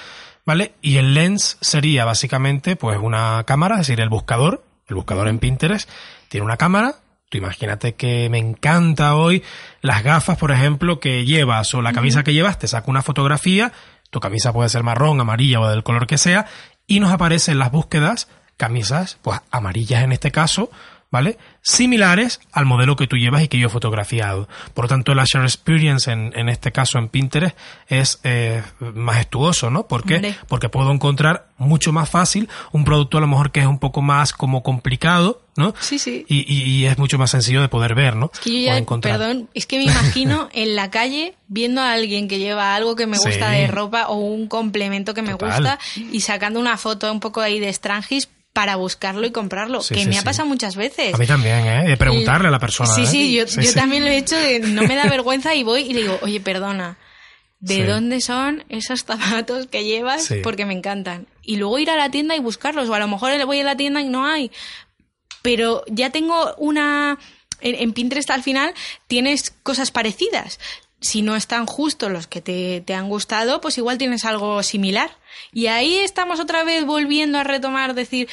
[0.46, 0.74] ¿vale?
[0.82, 5.38] Y el Lens sería básicamente, pues, una cámara, es decir, el buscador, el buscador en
[5.38, 5.88] Pinterest,
[6.28, 6.96] tiene una cámara,
[7.30, 9.44] tú imagínate que me encanta hoy
[9.82, 13.72] las gafas, por ejemplo, que llevas o la camisa que llevas, te saca una fotografía,
[14.10, 16.48] tu camisa puede ser marrón, amarilla o del color que sea,
[16.88, 20.70] y nos aparecen las búsquedas camisas, pues amarillas en este caso,
[21.16, 21.38] ¿vale?
[21.62, 24.50] Similares al modelo que tú llevas y que yo he fotografiado.
[24.74, 29.70] Por lo tanto, el Azure Experience en, en este caso en Pinterest es eh, majestuoso,
[29.70, 29.88] ¿no?
[29.88, 30.36] ¿Por qué?
[30.50, 34.02] Porque puedo encontrar mucho más fácil un producto a lo mejor que es un poco
[34.02, 35.74] más como complicado, ¿no?
[35.80, 36.26] Sí, sí.
[36.28, 38.30] Y, y, es mucho más sencillo de poder ver, ¿no?
[38.34, 42.28] Es que yo ya, perdón, es que me imagino en la calle viendo a alguien
[42.28, 46.20] que lleva algo que me gusta de ropa o un complemento que me gusta y
[46.20, 50.22] sacando una foto un poco ahí de Strangis para buscarlo y comprarlo, que me ha
[50.22, 51.14] pasado muchas veces.
[51.14, 51.84] A mí también, ¿eh?
[51.90, 52.90] De preguntarle a la persona.
[52.90, 53.06] Sí, ¿eh?
[53.06, 56.04] sí, yo, yo también lo he hecho, no me da vergüenza y voy y le
[56.04, 56.98] digo, oye, perdona,
[57.60, 60.34] ¿de dónde son esos zapatos que llevas?
[60.42, 61.28] Porque me encantan.
[61.42, 63.76] Y luego ir a la tienda y buscarlos, o a lo mejor voy a la
[63.76, 64.50] tienda y no hay.
[65.42, 67.20] Pero ya tengo una...
[67.60, 68.74] En, Pinterest al final
[69.08, 70.60] tienes cosas parecidas
[71.06, 75.12] si no están justo los que te, te, han gustado, pues igual tienes algo similar.
[75.54, 78.28] Y ahí estamos otra vez volviendo a retomar, decir,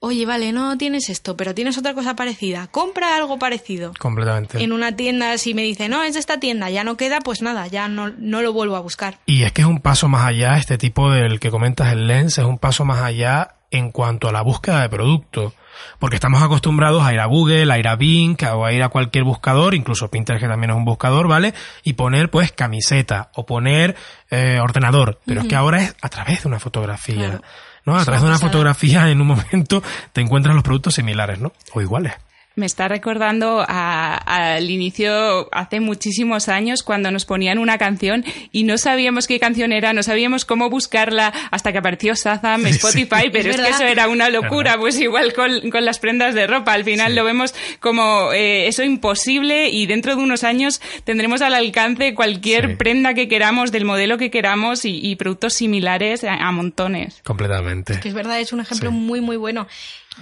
[0.00, 3.92] oye, vale, no tienes esto, pero tienes otra cosa parecida, compra algo parecido.
[3.98, 4.62] Completamente.
[4.62, 7.40] En una tienda, si me dice, no, es de esta tienda, ya no queda, pues
[7.40, 9.18] nada, ya no, no lo vuelvo a buscar.
[9.26, 12.38] Y es que es un paso más allá, este tipo del que comentas el lens,
[12.38, 15.54] es un paso más allá en cuanto a la búsqueda de producto.
[15.98, 18.88] Porque estamos acostumbrados a ir a Google, a ir a Bing, o a ir a
[18.88, 21.54] cualquier buscador, incluso Pinterest que también es un buscador, ¿vale?
[21.82, 23.96] Y poner pues camiseta o poner
[24.30, 25.20] eh, ordenador.
[25.24, 27.40] Pero es que ahora es a través de una fotografía.
[27.84, 27.96] ¿no?
[27.96, 31.52] A través de una fotografía en un momento te encuentras los productos similares, ¿no?
[31.72, 32.14] O iguales.
[32.56, 38.78] Me está recordando al inicio, hace muchísimos años, cuando nos ponían una canción y no
[38.78, 43.60] sabíamos qué canción era, no sabíamos cómo buscarla hasta que apareció Shazam, Spotify, pero es,
[43.60, 46.72] que eso era una locura, pues igual con, con, las prendas de ropa.
[46.72, 51.52] Al final lo vemos como eh, eso imposible y dentro de unos años tendremos al
[51.52, 57.20] alcance cualquier prenda que queramos, del modelo que queramos y, productos similares a, montones.
[57.22, 57.92] Completamente.
[57.92, 59.66] Es que es verdad, es un ejemplo muy, muy bueno.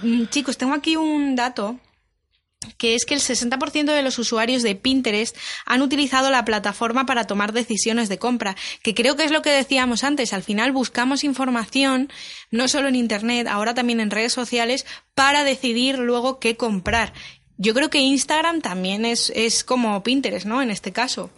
[0.03, 1.79] Mm, chicos, tengo aquí un dato
[2.77, 7.25] que es que el 60% de los usuarios de Pinterest han utilizado la plataforma para
[7.27, 11.23] tomar decisiones de compra, que creo que es lo que decíamos antes, al final buscamos
[11.23, 12.11] información,
[12.51, 17.13] no solo en Internet, ahora también en redes sociales, para decidir luego qué comprar.
[17.57, 20.61] Yo creo que Instagram también es, es como Pinterest, ¿no?
[20.61, 21.31] En este caso.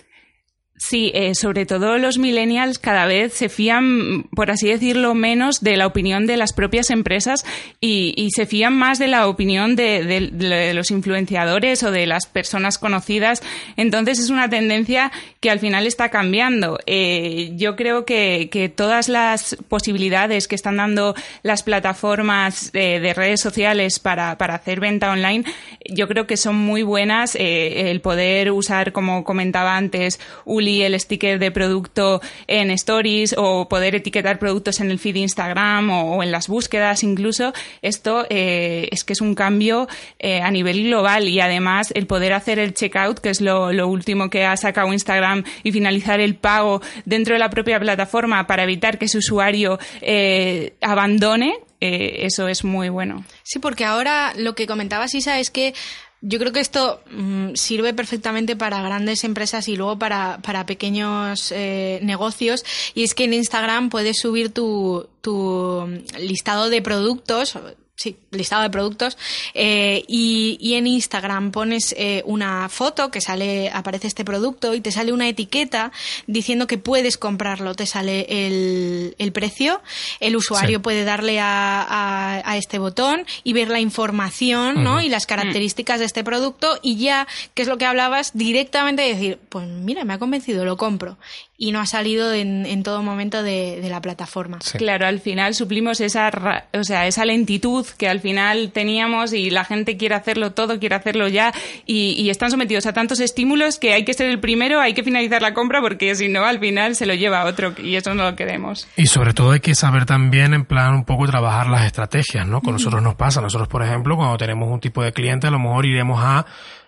[0.78, 5.76] Sí, eh, sobre todo los millennials cada vez se fían, por así decirlo, menos de
[5.76, 7.44] la opinión de las propias empresas
[7.82, 13.42] y, se fían más de la opinión de, los influenciadores o de las personas conocidas.
[13.76, 16.78] Entonces es una tendencia que al final está cambiando.
[16.86, 23.98] Eh, yo creo que, todas las posibilidades que están dando las plataformas de redes sociales
[24.00, 25.46] para, hacer venta online,
[25.90, 27.36] yo creo que son muy buenas.
[27.36, 30.20] Eh, el poder usar, como comentaba antes,
[30.67, 35.89] el sticker de producto en stories o poder etiquetar productos en el feed de Instagram
[35.89, 39.88] o, en las búsquedas incluso, esto eh, es que es un cambio
[40.19, 44.30] eh, a nivel global y además el poder hacer el checkout, que es lo, último
[44.30, 48.97] que ha sacado Instagram, y finalizar el pago dentro de la propia plataforma para evitar
[48.97, 53.23] que su usuario eh, abandone, eso es muy bueno.
[53.43, 55.73] Sí, porque ahora lo que comentaba Isa es que
[56.21, 61.51] yo creo que esto mm, sirve perfectamente para grandes empresas y luego para, para pequeños
[61.51, 62.65] eh, negocios.
[62.95, 65.86] Y es que en Instagram puedes subir tu, tu
[66.19, 67.58] listado de productos
[67.98, 69.18] sí, listado de productos,
[69.56, 74.82] eh, y, y, en Instagram pones eh, una foto que sale, aparece este producto y
[74.82, 75.92] te sale una etiqueta
[76.28, 79.82] diciendo que puedes comprarlo, te sale el, el precio,
[80.20, 85.02] el usuario puede darle a, a, este botón y ver la información, ¿no?
[85.02, 89.40] Y las características de este producto y ya, que es lo que hablabas, directamente decir,
[89.50, 91.18] pues mira, me ha convencido, lo compro.
[91.60, 94.60] Y no ha salido en, en todo momento de, de la plataforma.
[94.78, 99.65] Claro, al final suplimos esa, o sea, esa lentitud que al final teníamos y la
[99.65, 101.54] gente quiere hacerlo todo, quiere hacerlo ya
[101.86, 105.04] y, y, están sometidos a tantos estímulos que hay que ser el primero, hay que
[105.04, 108.30] finalizar la compra porque si no, al final se lo lleva otro y eso no
[108.30, 108.88] lo queremos.
[108.95, 112.62] Y sobre todo hay que saber también, en plan, un poco trabajar las estrategias, ¿no?
[112.62, 113.41] Con nosotros nos pasa.
[113.41, 116.45] Nosotros, por ejemplo, cuando tenemos un tipo de cliente, a lo mejor iremos a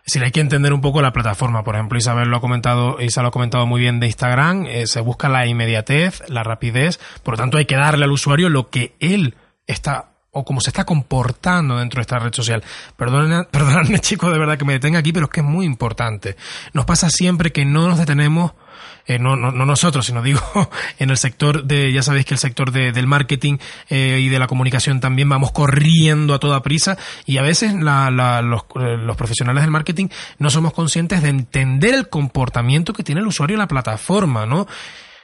[0.10, 1.64] es decir, hay que entender un poco la plataforma.
[1.64, 4.66] Por ejemplo, Isabel lo ha comentado, Isa lo ha comentado muy bien de Instagram.
[4.66, 7.00] Eh, se busca la inmediatez, la rapidez.
[7.22, 9.36] Por lo tanto, hay que darle al usuario lo que él
[9.68, 12.64] está o cómo se está comportando dentro de esta red social.
[12.96, 16.36] Perdónenme, chicos, de verdad que me detenga aquí, pero es que es muy importante.
[16.74, 18.54] Nos pasa siempre que no nos detenemos
[19.06, 20.42] eh, no, no, no, nosotros, sino digo
[21.00, 23.58] en el sector de, ya sabéis que el sector de, del marketing
[23.90, 28.62] eh, y de la comunicación también vamos corriendo a toda prisa y a veces los,
[28.76, 33.28] eh, los, profesionales del marketing no somos conscientes de entender el comportamiento que tiene el
[33.28, 34.68] usuario en la plataforma, ¿no?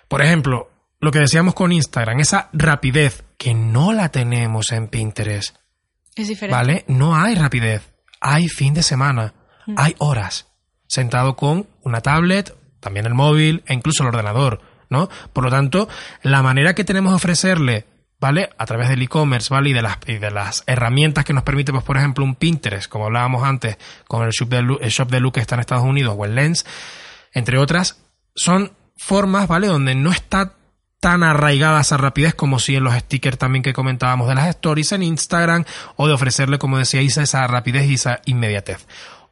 [0.08, 5.58] Por ejemplo, lo que decíamos con Instagram, esa rapidez que no la tenemos en Pinterest.
[6.16, 6.56] Es diferente.
[6.56, 6.86] ¿Vale?
[6.88, 7.92] No hay rapidez.
[8.22, 9.34] Hay fin de semana.
[9.66, 9.76] Mm.
[9.78, 10.48] Hay horas.
[10.88, 15.10] Sentado con una tablet, también el móvil e incluso el ordenador, ¿no?
[15.34, 15.90] Por lo tanto,
[16.22, 17.86] la manera que tenemos de ofrecerle
[18.20, 18.50] ¿vale?
[18.58, 19.70] A través del e-commerce, ¿vale?
[19.70, 22.90] Y de las, y de las herramientas que nos permite, pues, por ejemplo, un Pinterest,
[22.90, 26.16] como hablábamos antes, con el shop de, el shop de que está en Estados Unidos
[26.18, 26.66] o el Lens,
[27.34, 28.02] entre otras,
[28.36, 29.68] son formas, ¿vale?
[29.68, 30.54] Donde no está
[31.00, 34.92] tan arraigada esa rapidez como si en los stickers también que comentábamos de las stories
[34.92, 38.88] en Instagram o de ofrecerle, como decía Isa, esa rapidez y esa inmediatez.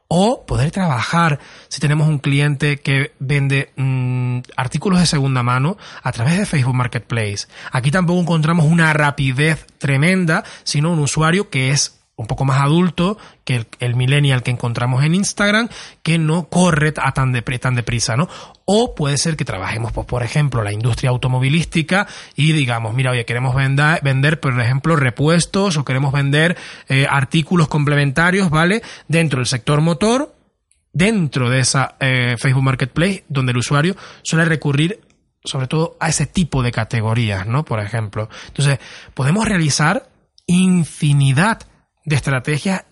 [0.06, 6.12] O poder trabajar si tenemos un cliente que vende mm, artículos de segunda mano a
[6.12, 7.48] través de Facebook Marketplace.
[7.72, 13.18] Aquí tampoco encontramos una rapidez tremenda, sino un usuario que es un poco más adulto
[13.44, 15.68] que el, millennial que encontramos en Instagram,
[16.02, 18.28] que no corre a tan, de, tan deprisa, ¿no?
[18.64, 23.24] O puede ser que trabajemos, pues, por ejemplo, la industria automovilística y digamos, mira, oye,
[23.24, 26.56] queremos vender, vender por ejemplo, repuestos o queremos vender
[26.88, 28.82] eh, artículos complementarios, ¿vale?
[29.08, 30.32] Dentro del sector motor,
[30.92, 35.00] dentro de esa eh, Facebook Marketplace, donde el usuario suele recurrir
[35.42, 37.64] sobre todo a ese tipo de categorías, ¿no?
[37.64, 38.30] Por ejemplo.
[38.46, 38.78] Entonces,
[39.12, 40.08] podemos realizar
[40.46, 41.60] infinidad
[42.04, 42.84] de estrategias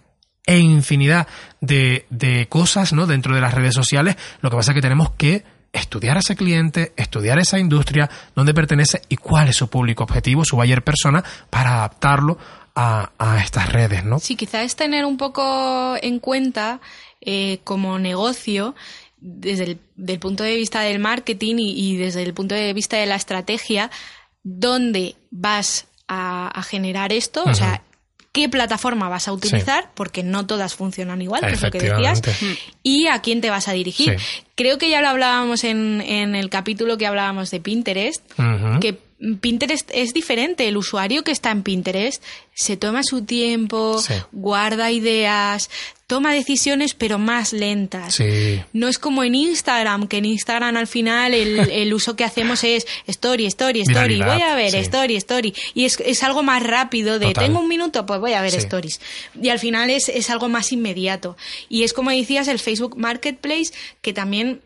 [0.45, 1.29] e infinidad
[1.61, 3.07] de, de cosas ¿no?
[3.07, 4.17] dentro de las redes sociales.
[4.41, 8.53] Lo que pasa es que tenemos que estudiar a ese cliente, estudiar esa industria, dónde
[8.53, 12.39] pertenece y cuál es su público objetivo, su buyer persona, para adaptarlo
[12.75, 14.19] a, a estas redes, ¿no?
[14.19, 16.81] Sí, quizás es tener un poco en cuenta
[17.21, 18.75] eh, como negocio
[19.19, 22.97] desde el del punto de vista del marketing y, y, desde el punto de vista
[22.97, 23.89] de la estrategia,
[24.43, 27.83] dónde vas a, a generar esto, o sea,
[28.33, 32.23] qué plataforma vas a utilizar, porque no todas funcionan igual, que es lo que decías,
[32.83, 34.17] y a quién te vas a dirigir.
[34.55, 38.23] Creo que ya lo hablábamos en, en, el capítulo que hablábamos de Pinterest,
[38.81, 38.99] que
[39.41, 40.67] Pinterest es diferente.
[40.67, 42.23] El usuario que está en Pinterest
[42.55, 45.71] se toma su tiempo, guarda ideas,
[46.09, 48.19] toma decisiones pero más lentas.
[48.73, 52.87] No es como en Instagram, que en Instagram al final el, uso que hacemos es
[53.07, 55.55] story, story, story, voy a ver, story, story.
[55.75, 59.01] Y es, algo más rápido de, tengo un minuto, pues voy a ver stories.
[59.41, 61.37] Y al final es, es algo más inmediato.
[61.69, 64.61] Y es como decías, el Facebook Marketplace, que también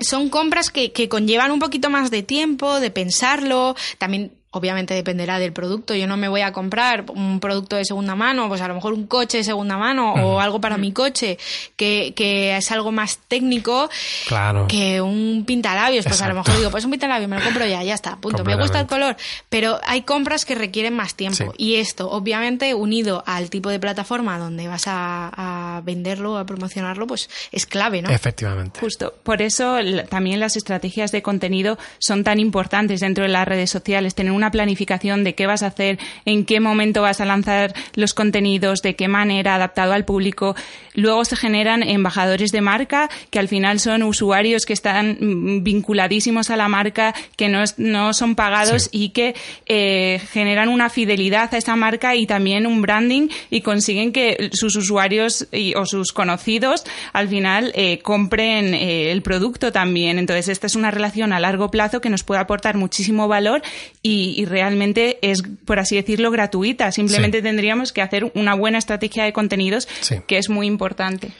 [0.00, 5.38] son compras que, que conllevan un poquito más de tiempo, de pensarlo, también obviamente dependerá
[5.38, 5.94] del producto.
[5.94, 8.94] Yo no me voy a comprar un producto de segunda mano, pues a lo mejor
[8.94, 11.38] un coche de segunda mano o algo para mi coche,
[11.76, 13.88] que, que, es algo más técnico
[14.26, 14.66] claro.
[14.66, 16.04] que un pintalabios.
[16.04, 18.44] Pues a lo mejor digo, pues un pintalabios me lo compro ya, ya está, punto.
[18.44, 19.16] Me gusta el color,
[19.48, 21.54] pero hay compras que requieren más tiempo.
[21.56, 27.06] Y esto, obviamente, unido al tipo de plataforma donde vas a, a, venderlo, a promocionarlo,
[27.06, 28.10] pues es clave, ¿no?
[28.10, 28.80] Efectivamente.
[28.80, 29.14] Justo.
[29.22, 29.76] Por eso
[30.08, 34.16] también las estrategias de contenido son tan importantes dentro de las redes sociales.
[34.16, 38.14] Tener una planificación de qué vas a hacer, en qué momento vas a lanzar los
[38.14, 40.56] contenidos, de qué manera, adaptado al público.
[40.94, 46.50] Luego se generan embajadores de marca, que al final son usuarios que están mm, vinculadísimos
[46.50, 49.34] a la marca, que no, no son pagados y que
[49.66, 54.74] eh, generan una fidelidad a esa marca y también un branding y consiguen que sus
[54.76, 60.18] usuarios o sus conocidos al final eh, compren eh, el producto también.
[60.18, 63.62] Entonces, esta es una relación a largo plazo que nos puede aportar muchísimo valor
[64.02, 66.92] y, y, realmente es, por así decirlo, gratuita.
[66.92, 69.88] Simplemente tendríamos que hacer una buena estrategia de contenidos,
[70.26, 71.32] que es muy importante.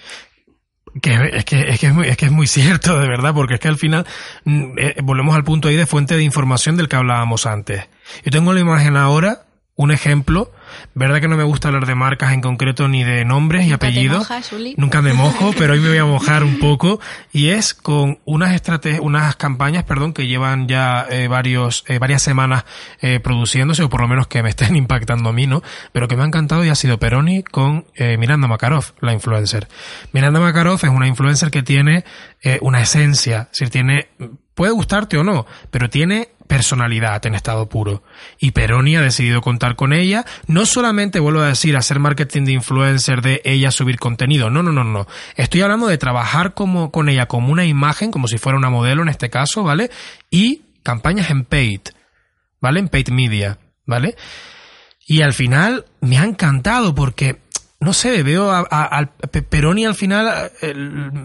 [1.00, 3.55] Que, es, que, es, que es, muy, es que es muy cierto, de verdad, porque
[3.55, 4.05] es que al final
[4.44, 7.85] mm, eh, volvemos al punto ahí de fuente de información del que hablábamos antes.
[8.24, 9.46] Yo tengo la imagen ahora
[9.81, 10.53] un ejemplo,
[10.93, 14.29] verdad que no me gusta hablar de marcas en concreto ni de nombres y apellidos.
[14.77, 17.01] Nunca me mojo, pero hoy me voy a mojar un poco
[17.33, 22.21] y es con unas estrategias, unas campañas, perdón, que llevan ya eh, varios, eh, varias
[22.21, 22.66] semanas
[23.01, 25.62] eh, produciéndose o por lo menos que me estén impactando a mí, ¿no?
[25.93, 29.66] Pero que me ha encantado y ha sido Peroni con Miranda Makarov, la influencer.
[30.12, 32.05] Miranda Makarov es una influencer que tiene
[32.61, 34.09] una esencia, es decir, tiene
[34.55, 38.02] puede gustarte o no, pero tiene personalidad en estado puro.
[38.40, 42.52] Y Peroni ha decidido contar con ella, no solamente, vuelvo a decir, hacer marketing de
[42.52, 45.06] influencer, de ella subir contenido, no, no, no, no.
[45.36, 49.02] Estoy hablando de trabajar como, con ella como una imagen, como si fuera una modelo
[49.02, 49.92] en este caso, ¿vale?
[50.28, 51.82] Y campañas en paid,
[52.60, 52.80] ¿vale?
[52.80, 54.16] En paid media, ¿vale?
[55.06, 57.38] Y al final me ha encantado porque
[57.78, 59.10] no sé, veo a,
[59.48, 60.50] Peroni al final,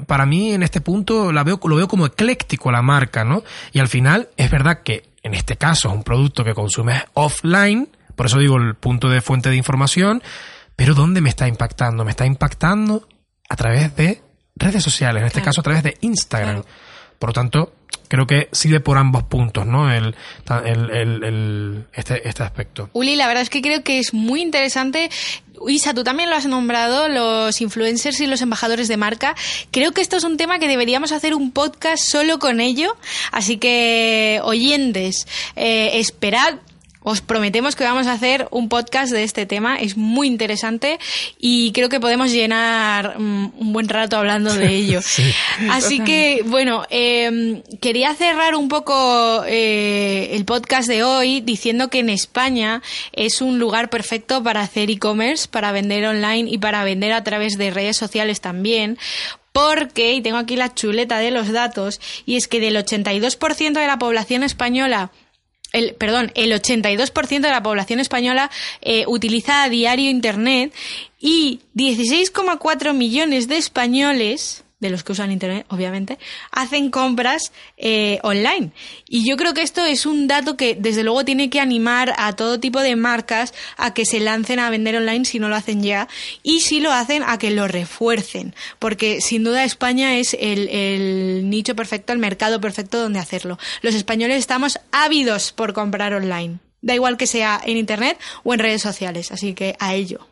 [0.08, 3.44] para mí en este punto la veo, lo veo como ecléctico la marca, ¿no?
[3.74, 7.90] Y al final es verdad que en este caso es un producto que consumes offline,
[8.16, 10.22] por eso digo el punto de fuente de información,
[10.76, 12.06] pero ¿dónde me está impactando?
[12.06, 13.08] Me está impactando
[13.50, 14.22] a través de
[14.56, 16.62] redes sociales, en este caso a través de Instagram.
[17.18, 17.74] Por lo tanto,
[18.08, 19.92] creo que sirve por ambos puntos, ¿no?
[19.92, 20.16] El,
[21.94, 22.92] este, este aspecto.
[22.94, 25.10] Uli, la verdad es que creo que es muy interesante
[25.68, 29.36] Isa, tú también lo has nombrado, los influencers y los embajadores de marca.
[29.72, 32.96] Creo que esto es un tema que deberíamos hacer un podcast solo con ello.
[33.32, 36.56] Así que, oyentes, eh, esperad
[37.06, 39.78] os prometemos que vamos a hacer un podcast de este tema.
[39.78, 40.98] Es muy interesante
[41.38, 45.02] y creo que podemos llenar mm, un buen rato hablando de ello.
[45.70, 52.00] Así que, bueno, em, quería cerrar un poco eh, el podcast de hoy diciendo que
[52.00, 52.82] en España
[53.14, 57.60] es un lugar perfecto para hacer e-commerce, para vender online y para vender a través
[57.60, 58.98] de redes sociales también
[59.52, 63.88] porque, y tengo aquí la chuleta de los datos, y es que del 82% de
[63.88, 65.12] la población española
[65.76, 68.50] el, perdón, el 82% de la población española
[68.82, 70.74] eh, utiliza a diario Internet
[71.20, 76.20] y 16,4 millones de españoles de los que usan Internet, obviamente,
[76.52, 78.72] hacen compras eh, online.
[79.08, 82.34] Y yo creo que esto es un dato que, desde luego, tiene que animar a
[82.34, 85.82] todo tipo de marcas a que se lancen a vender online si no lo hacen
[85.82, 86.10] ya,
[86.44, 88.54] y si lo hacen, a que lo refuercen.
[88.78, 93.58] Porque, sin duda, España es el, nicho perfecto, el mercado perfecto donde hacerlo.
[93.82, 96.60] Los españoles estamos ávidos por comprar online.
[96.82, 99.32] Da igual que sea en Internet o en redes sociales.
[99.32, 100.28] Así que a ello.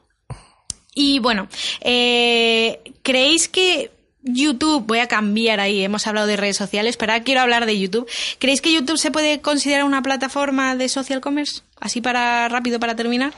[0.94, 1.48] Y bueno,
[1.82, 3.90] eh, ¿creéis que
[4.24, 7.80] YouTube, voy a cambiar ahí, hemos hablado de redes sociales, pero ahora quiero hablar de
[7.80, 8.10] YouTube.
[8.40, 11.62] ¿Creéis que YouTube se puede considerar una plataforma de social commerce?
[11.80, 13.34] Así para rápido para terminar.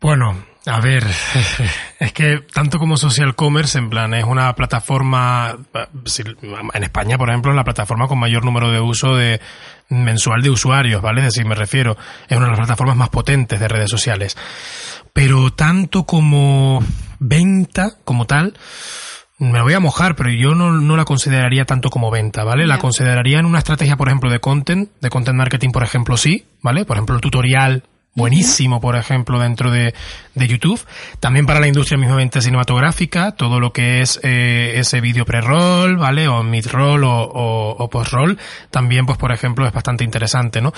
[0.00, 1.04] Bueno, a ver,
[1.98, 5.58] es que tanto como social commerce, en plan, es una plataforma,
[6.74, 9.40] en España, por ejemplo, es la plataforma con mayor número de uso de
[9.88, 11.20] mensual de usuarios, ¿vale?
[11.20, 11.96] Es decir, me refiero,
[12.28, 14.36] es una de las plataformas más potentes de redes sociales.
[15.12, 16.82] Pero tanto como
[17.18, 18.54] venta, como tal,
[19.38, 22.66] me voy a mojar, pero yo no, no la consideraría tanto como venta, ¿vale?
[22.66, 26.46] La consideraría en una estrategia, por ejemplo, de content, de content marketing, por ejemplo, sí,
[26.62, 26.84] ¿vale?
[26.84, 27.84] Por ejemplo, el tutorial
[28.14, 29.94] buenísimo, por ejemplo, dentro de,
[30.34, 30.80] de YouTube.
[31.20, 36.28] También para la industria mismamente cinematográfica, todo lo que es eh, ese vídeo pre-roll, ¿vale?
[36.28, 38.38] O mid-roll o, o, o post-roll,
[38.70, 40.72] también, pues, por ejemplo, es bastante interesante, ¿no?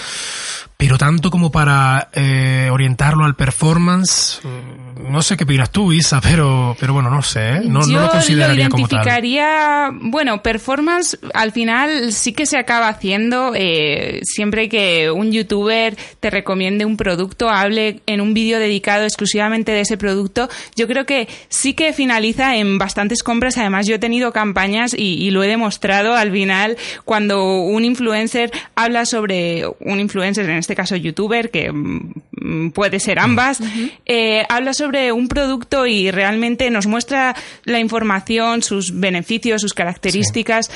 [0.77, 6.21] Pero tanto como para eh, orientarlo al performance, mm, no sé qué opinas tú, Isa,
[6.21, 7.61] pero, pero bueno, no sé, ¿eh?
[7.65, 8.99] No, lo consideraría como tal.
[8.99, 15.97] identificaría, bueno, performance al final sí que se acaba haciendo eh, siempre que un youtuber
[16.21, 20.49] te recomiende un producto, hable en un vídeo dedicado exclusivamente de ese producto.
[20.77, 23.59] Yo creo que sí que finaliza en bastantes compras.
[23.59, 28.51] Además, yo he tenido campañas y, y lo he demostrado al final cuando un influencer
[28.75, 33.61] habla sobre un influencer, en este caso youtuber, que mm, puede ser ambas,
[34.07, 40.71] eh, habla sobre un producto y realmente nos muestra la información, sus beneficios, sus características.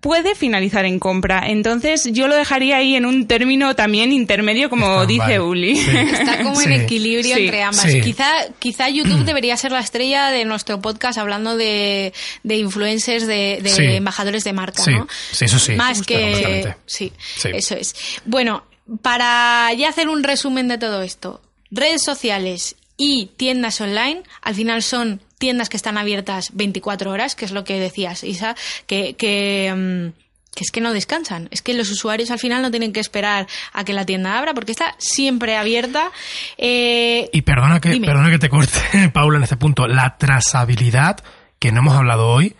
[0.00, 1.48] Puede finalizar en compra.
[1.48, 5.06] Entonces, yo lo dejaría ahí en un término también intermedio, como Stand-by.
[5.06, 5.76] dice Uli.
[5.76, 5.90] Sí.
[5.96, 7.44] Está como en equilibrio Sí.
[7.46, 7.90] entre ambas.
[7.90, 8.00] Sí.
[8.02, 8.26] Quizá,
[8.58, 12.12] quizá YouTube debería ser la estrella de nuestro podcast hablando de,
[12.42, 13.82] de influencers, de, de Sí.
[13.82, 14.90] embajadores de marca, Sí.
[14.90, 15.08] ¿no?
[15.32, 15.72] Sí, eso sí.
[15.72, 16.74] Más Justo, que...
[16.84, 17.10] Sí.
[17.54, 17.94] eso es.
[18.26, 18.64] Bueno,
[19.00, 24.82] para ya hacer un resumen de todo esto, redes sociales y tiendas online, al final
[24.82, 28.54] son tiendas que están abiertas 24 horas, que es lo que decías, Isa,
[28.86, 30.18] que, que, mm,
[30.56, 31.48] que es que no descansan.
[31.50, 34.54] Es que los usuarios al final no tienen que esperar a que la tienda abra
[34.54, 36.10] porque está siempre abierta.
[36.56, 38.06] Eh, Y perdona que, Dime.
[38.06, 38.78] perdona que te corte,
[39.12, 39.86] Paula, en este punto.
[39.86, 41.18] La trazabilidad,
[41.58, 42.56] que no hemos hablado hoy,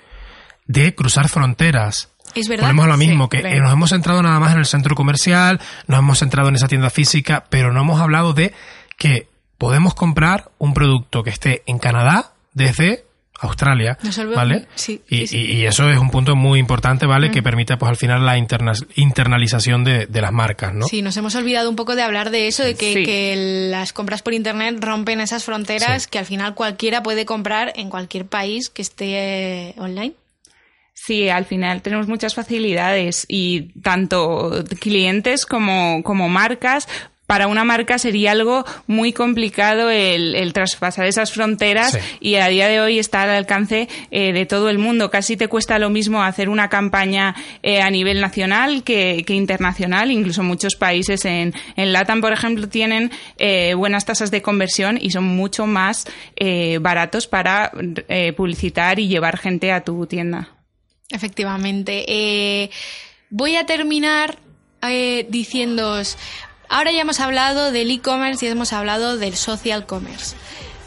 [0.67, 2.11] de cruzar fronteras.
[2.35, 2.65] Es verdad.
[2.67, 3.57] Volvemos a lo Sí, mismo, que claro.
[3.57, 6.69] eh, nos hemos centrado nada más en el centro comercial, nos hemos centrado en esa
[6.69, 8.53] tienda física, pero no hemos hablado de
[8.99, 13.05] que podemos comprar un producto que esté en Canadá desde
[13.41, 13.99] Australia,
[14.35, 14.67] ¿vale?
[14.77, 15.37] sí, y, sí, sí.
[15.39, 17.31] y- y eso es un punto muy importante, ¿vale?
[17.33, 20.87] Que permite, pues al final, la interna- internalización de, de las marcas, ¿no?
[20.87, 23.05] Sí, nos hemos olvidado un poco de hablar de eso, de que, Sí.
[23.05, 26.09] que las compras por internet rompen esas fronteras Sí.
[26.13, 29.05] que al final cualquiera puede comprar en cualquier país que esté
[29.71, 30.15] eh, online.
[30.95, 36.89] Sí, al final tenemos muchas facilidades y tanto clientes como, como marcas.
[37.27, 41.99] Para una marca sería algo muy complicado el, el traspasar esas fronteras Sí.
[42.21, 45.11] y a día de hoy está al alcance eh, de todo el mundo.
[45.11, 50.11] Casi te cuesta lo mismo hacer una campaña eh, a nivel nacional que, que internacional.
[50.11, 55.11] Incluso muchos países en, en LATAM, por ejemplo, tienen eh, buenas tasas de conversión y
[55.11, 56.07] son mucho más
[56.37, 57.73] eh, baratos para
[58.09, 60.51] eh, publicitar y llevar gente a tu tienda.
[61.11, 62.05] Efectivamente.
[62.09, 62.71] Eh,
[63.31, 64.37] voy a terminar
[64.83, 66.17] eh, diciéndoos,
[66.69, 70.37] ahora ya hemos hablado del e-commerce y hemos hablado del social commerce.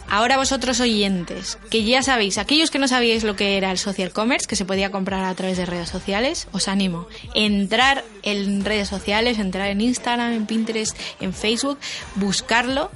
[0.09, 4.11] Ahora vosotros oyentes, que ya sabéis, aquellos que no sabíais lo que era el social
[4.11, 7.07] commerce, que se podía comprar a través de redes sociales, os animo.
[7.35, 11.77] Entrar en redes sociales, entrar en Instagram, en Pinterest, en Facebook,
[12.15, 12.89] buscarlo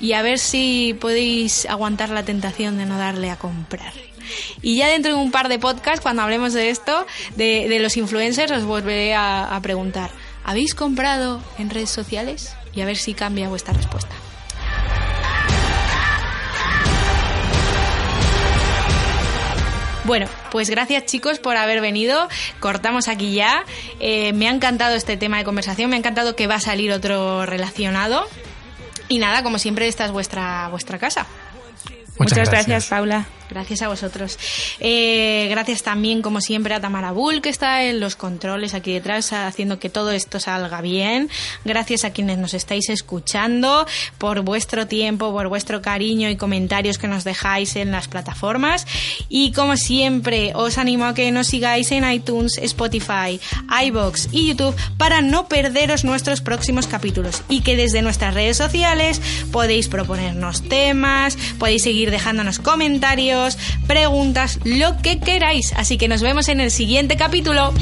[0.00, 3.92] y a ver si podéis aguantar la tentación de no darle a comprar.
[4.60, 7.06] Y ya dentro de un par de podcasts, cuando hablemos de esto,
[7.36, 10.10] de, los influencers, os volveré a, a preguntar,
[10.44, 12.54] ¿habéis comprado en redes sociales?
[12.74, 14.14] Y a ver si cambia vuestra respuesta.
[20.04, 22.28] Bueno, pues gracias chicos por haber venido.
[22.58, 23.64] Cortamos aquí ya.
[24.00, 25.88] Eh, me ha encantado este tema de conversación.
[25.88, 28.26] Me ha encantado que va a salir otro relacionado.
[29.08, 31.26] Y nada, como siempre, esta es vuestra, vuestra casa.
[32.18, 33.26] Muchas, gracias, Paula.
[33.50, 34.38] Gracias a vosotros.
[34.78, 39.32] Eh, gracias también, como siempre, a Tamara Bull, que está en los controles aquí detrás,
[39.32, 41.28] haciendo que todo esto salga bien.
[41.64, 43.86] Gracias a quienes nos estáis escuchando,
[44.18, 48.86] por vuestro tiempo, por vuestro cariño y comentarios que nos dejáis en las plataformas.
[49.28, 53.40] Y como siempre, os animo a que nos sigáis en iTunes, Spotify,
[53.84, 57.42] iBox y YouTube para no perderos nuestros próximos capítulos.
[57.48, 59.20] Y que desde nuestras redes sociales
[59.50, 62.60] podéis proponernos temas, podéis seguir dejándonos
[63.86, 65.72] preguntas, lo que queráis.
[65.76, 67.72] Así que nos vemos en el siguiente capítulo.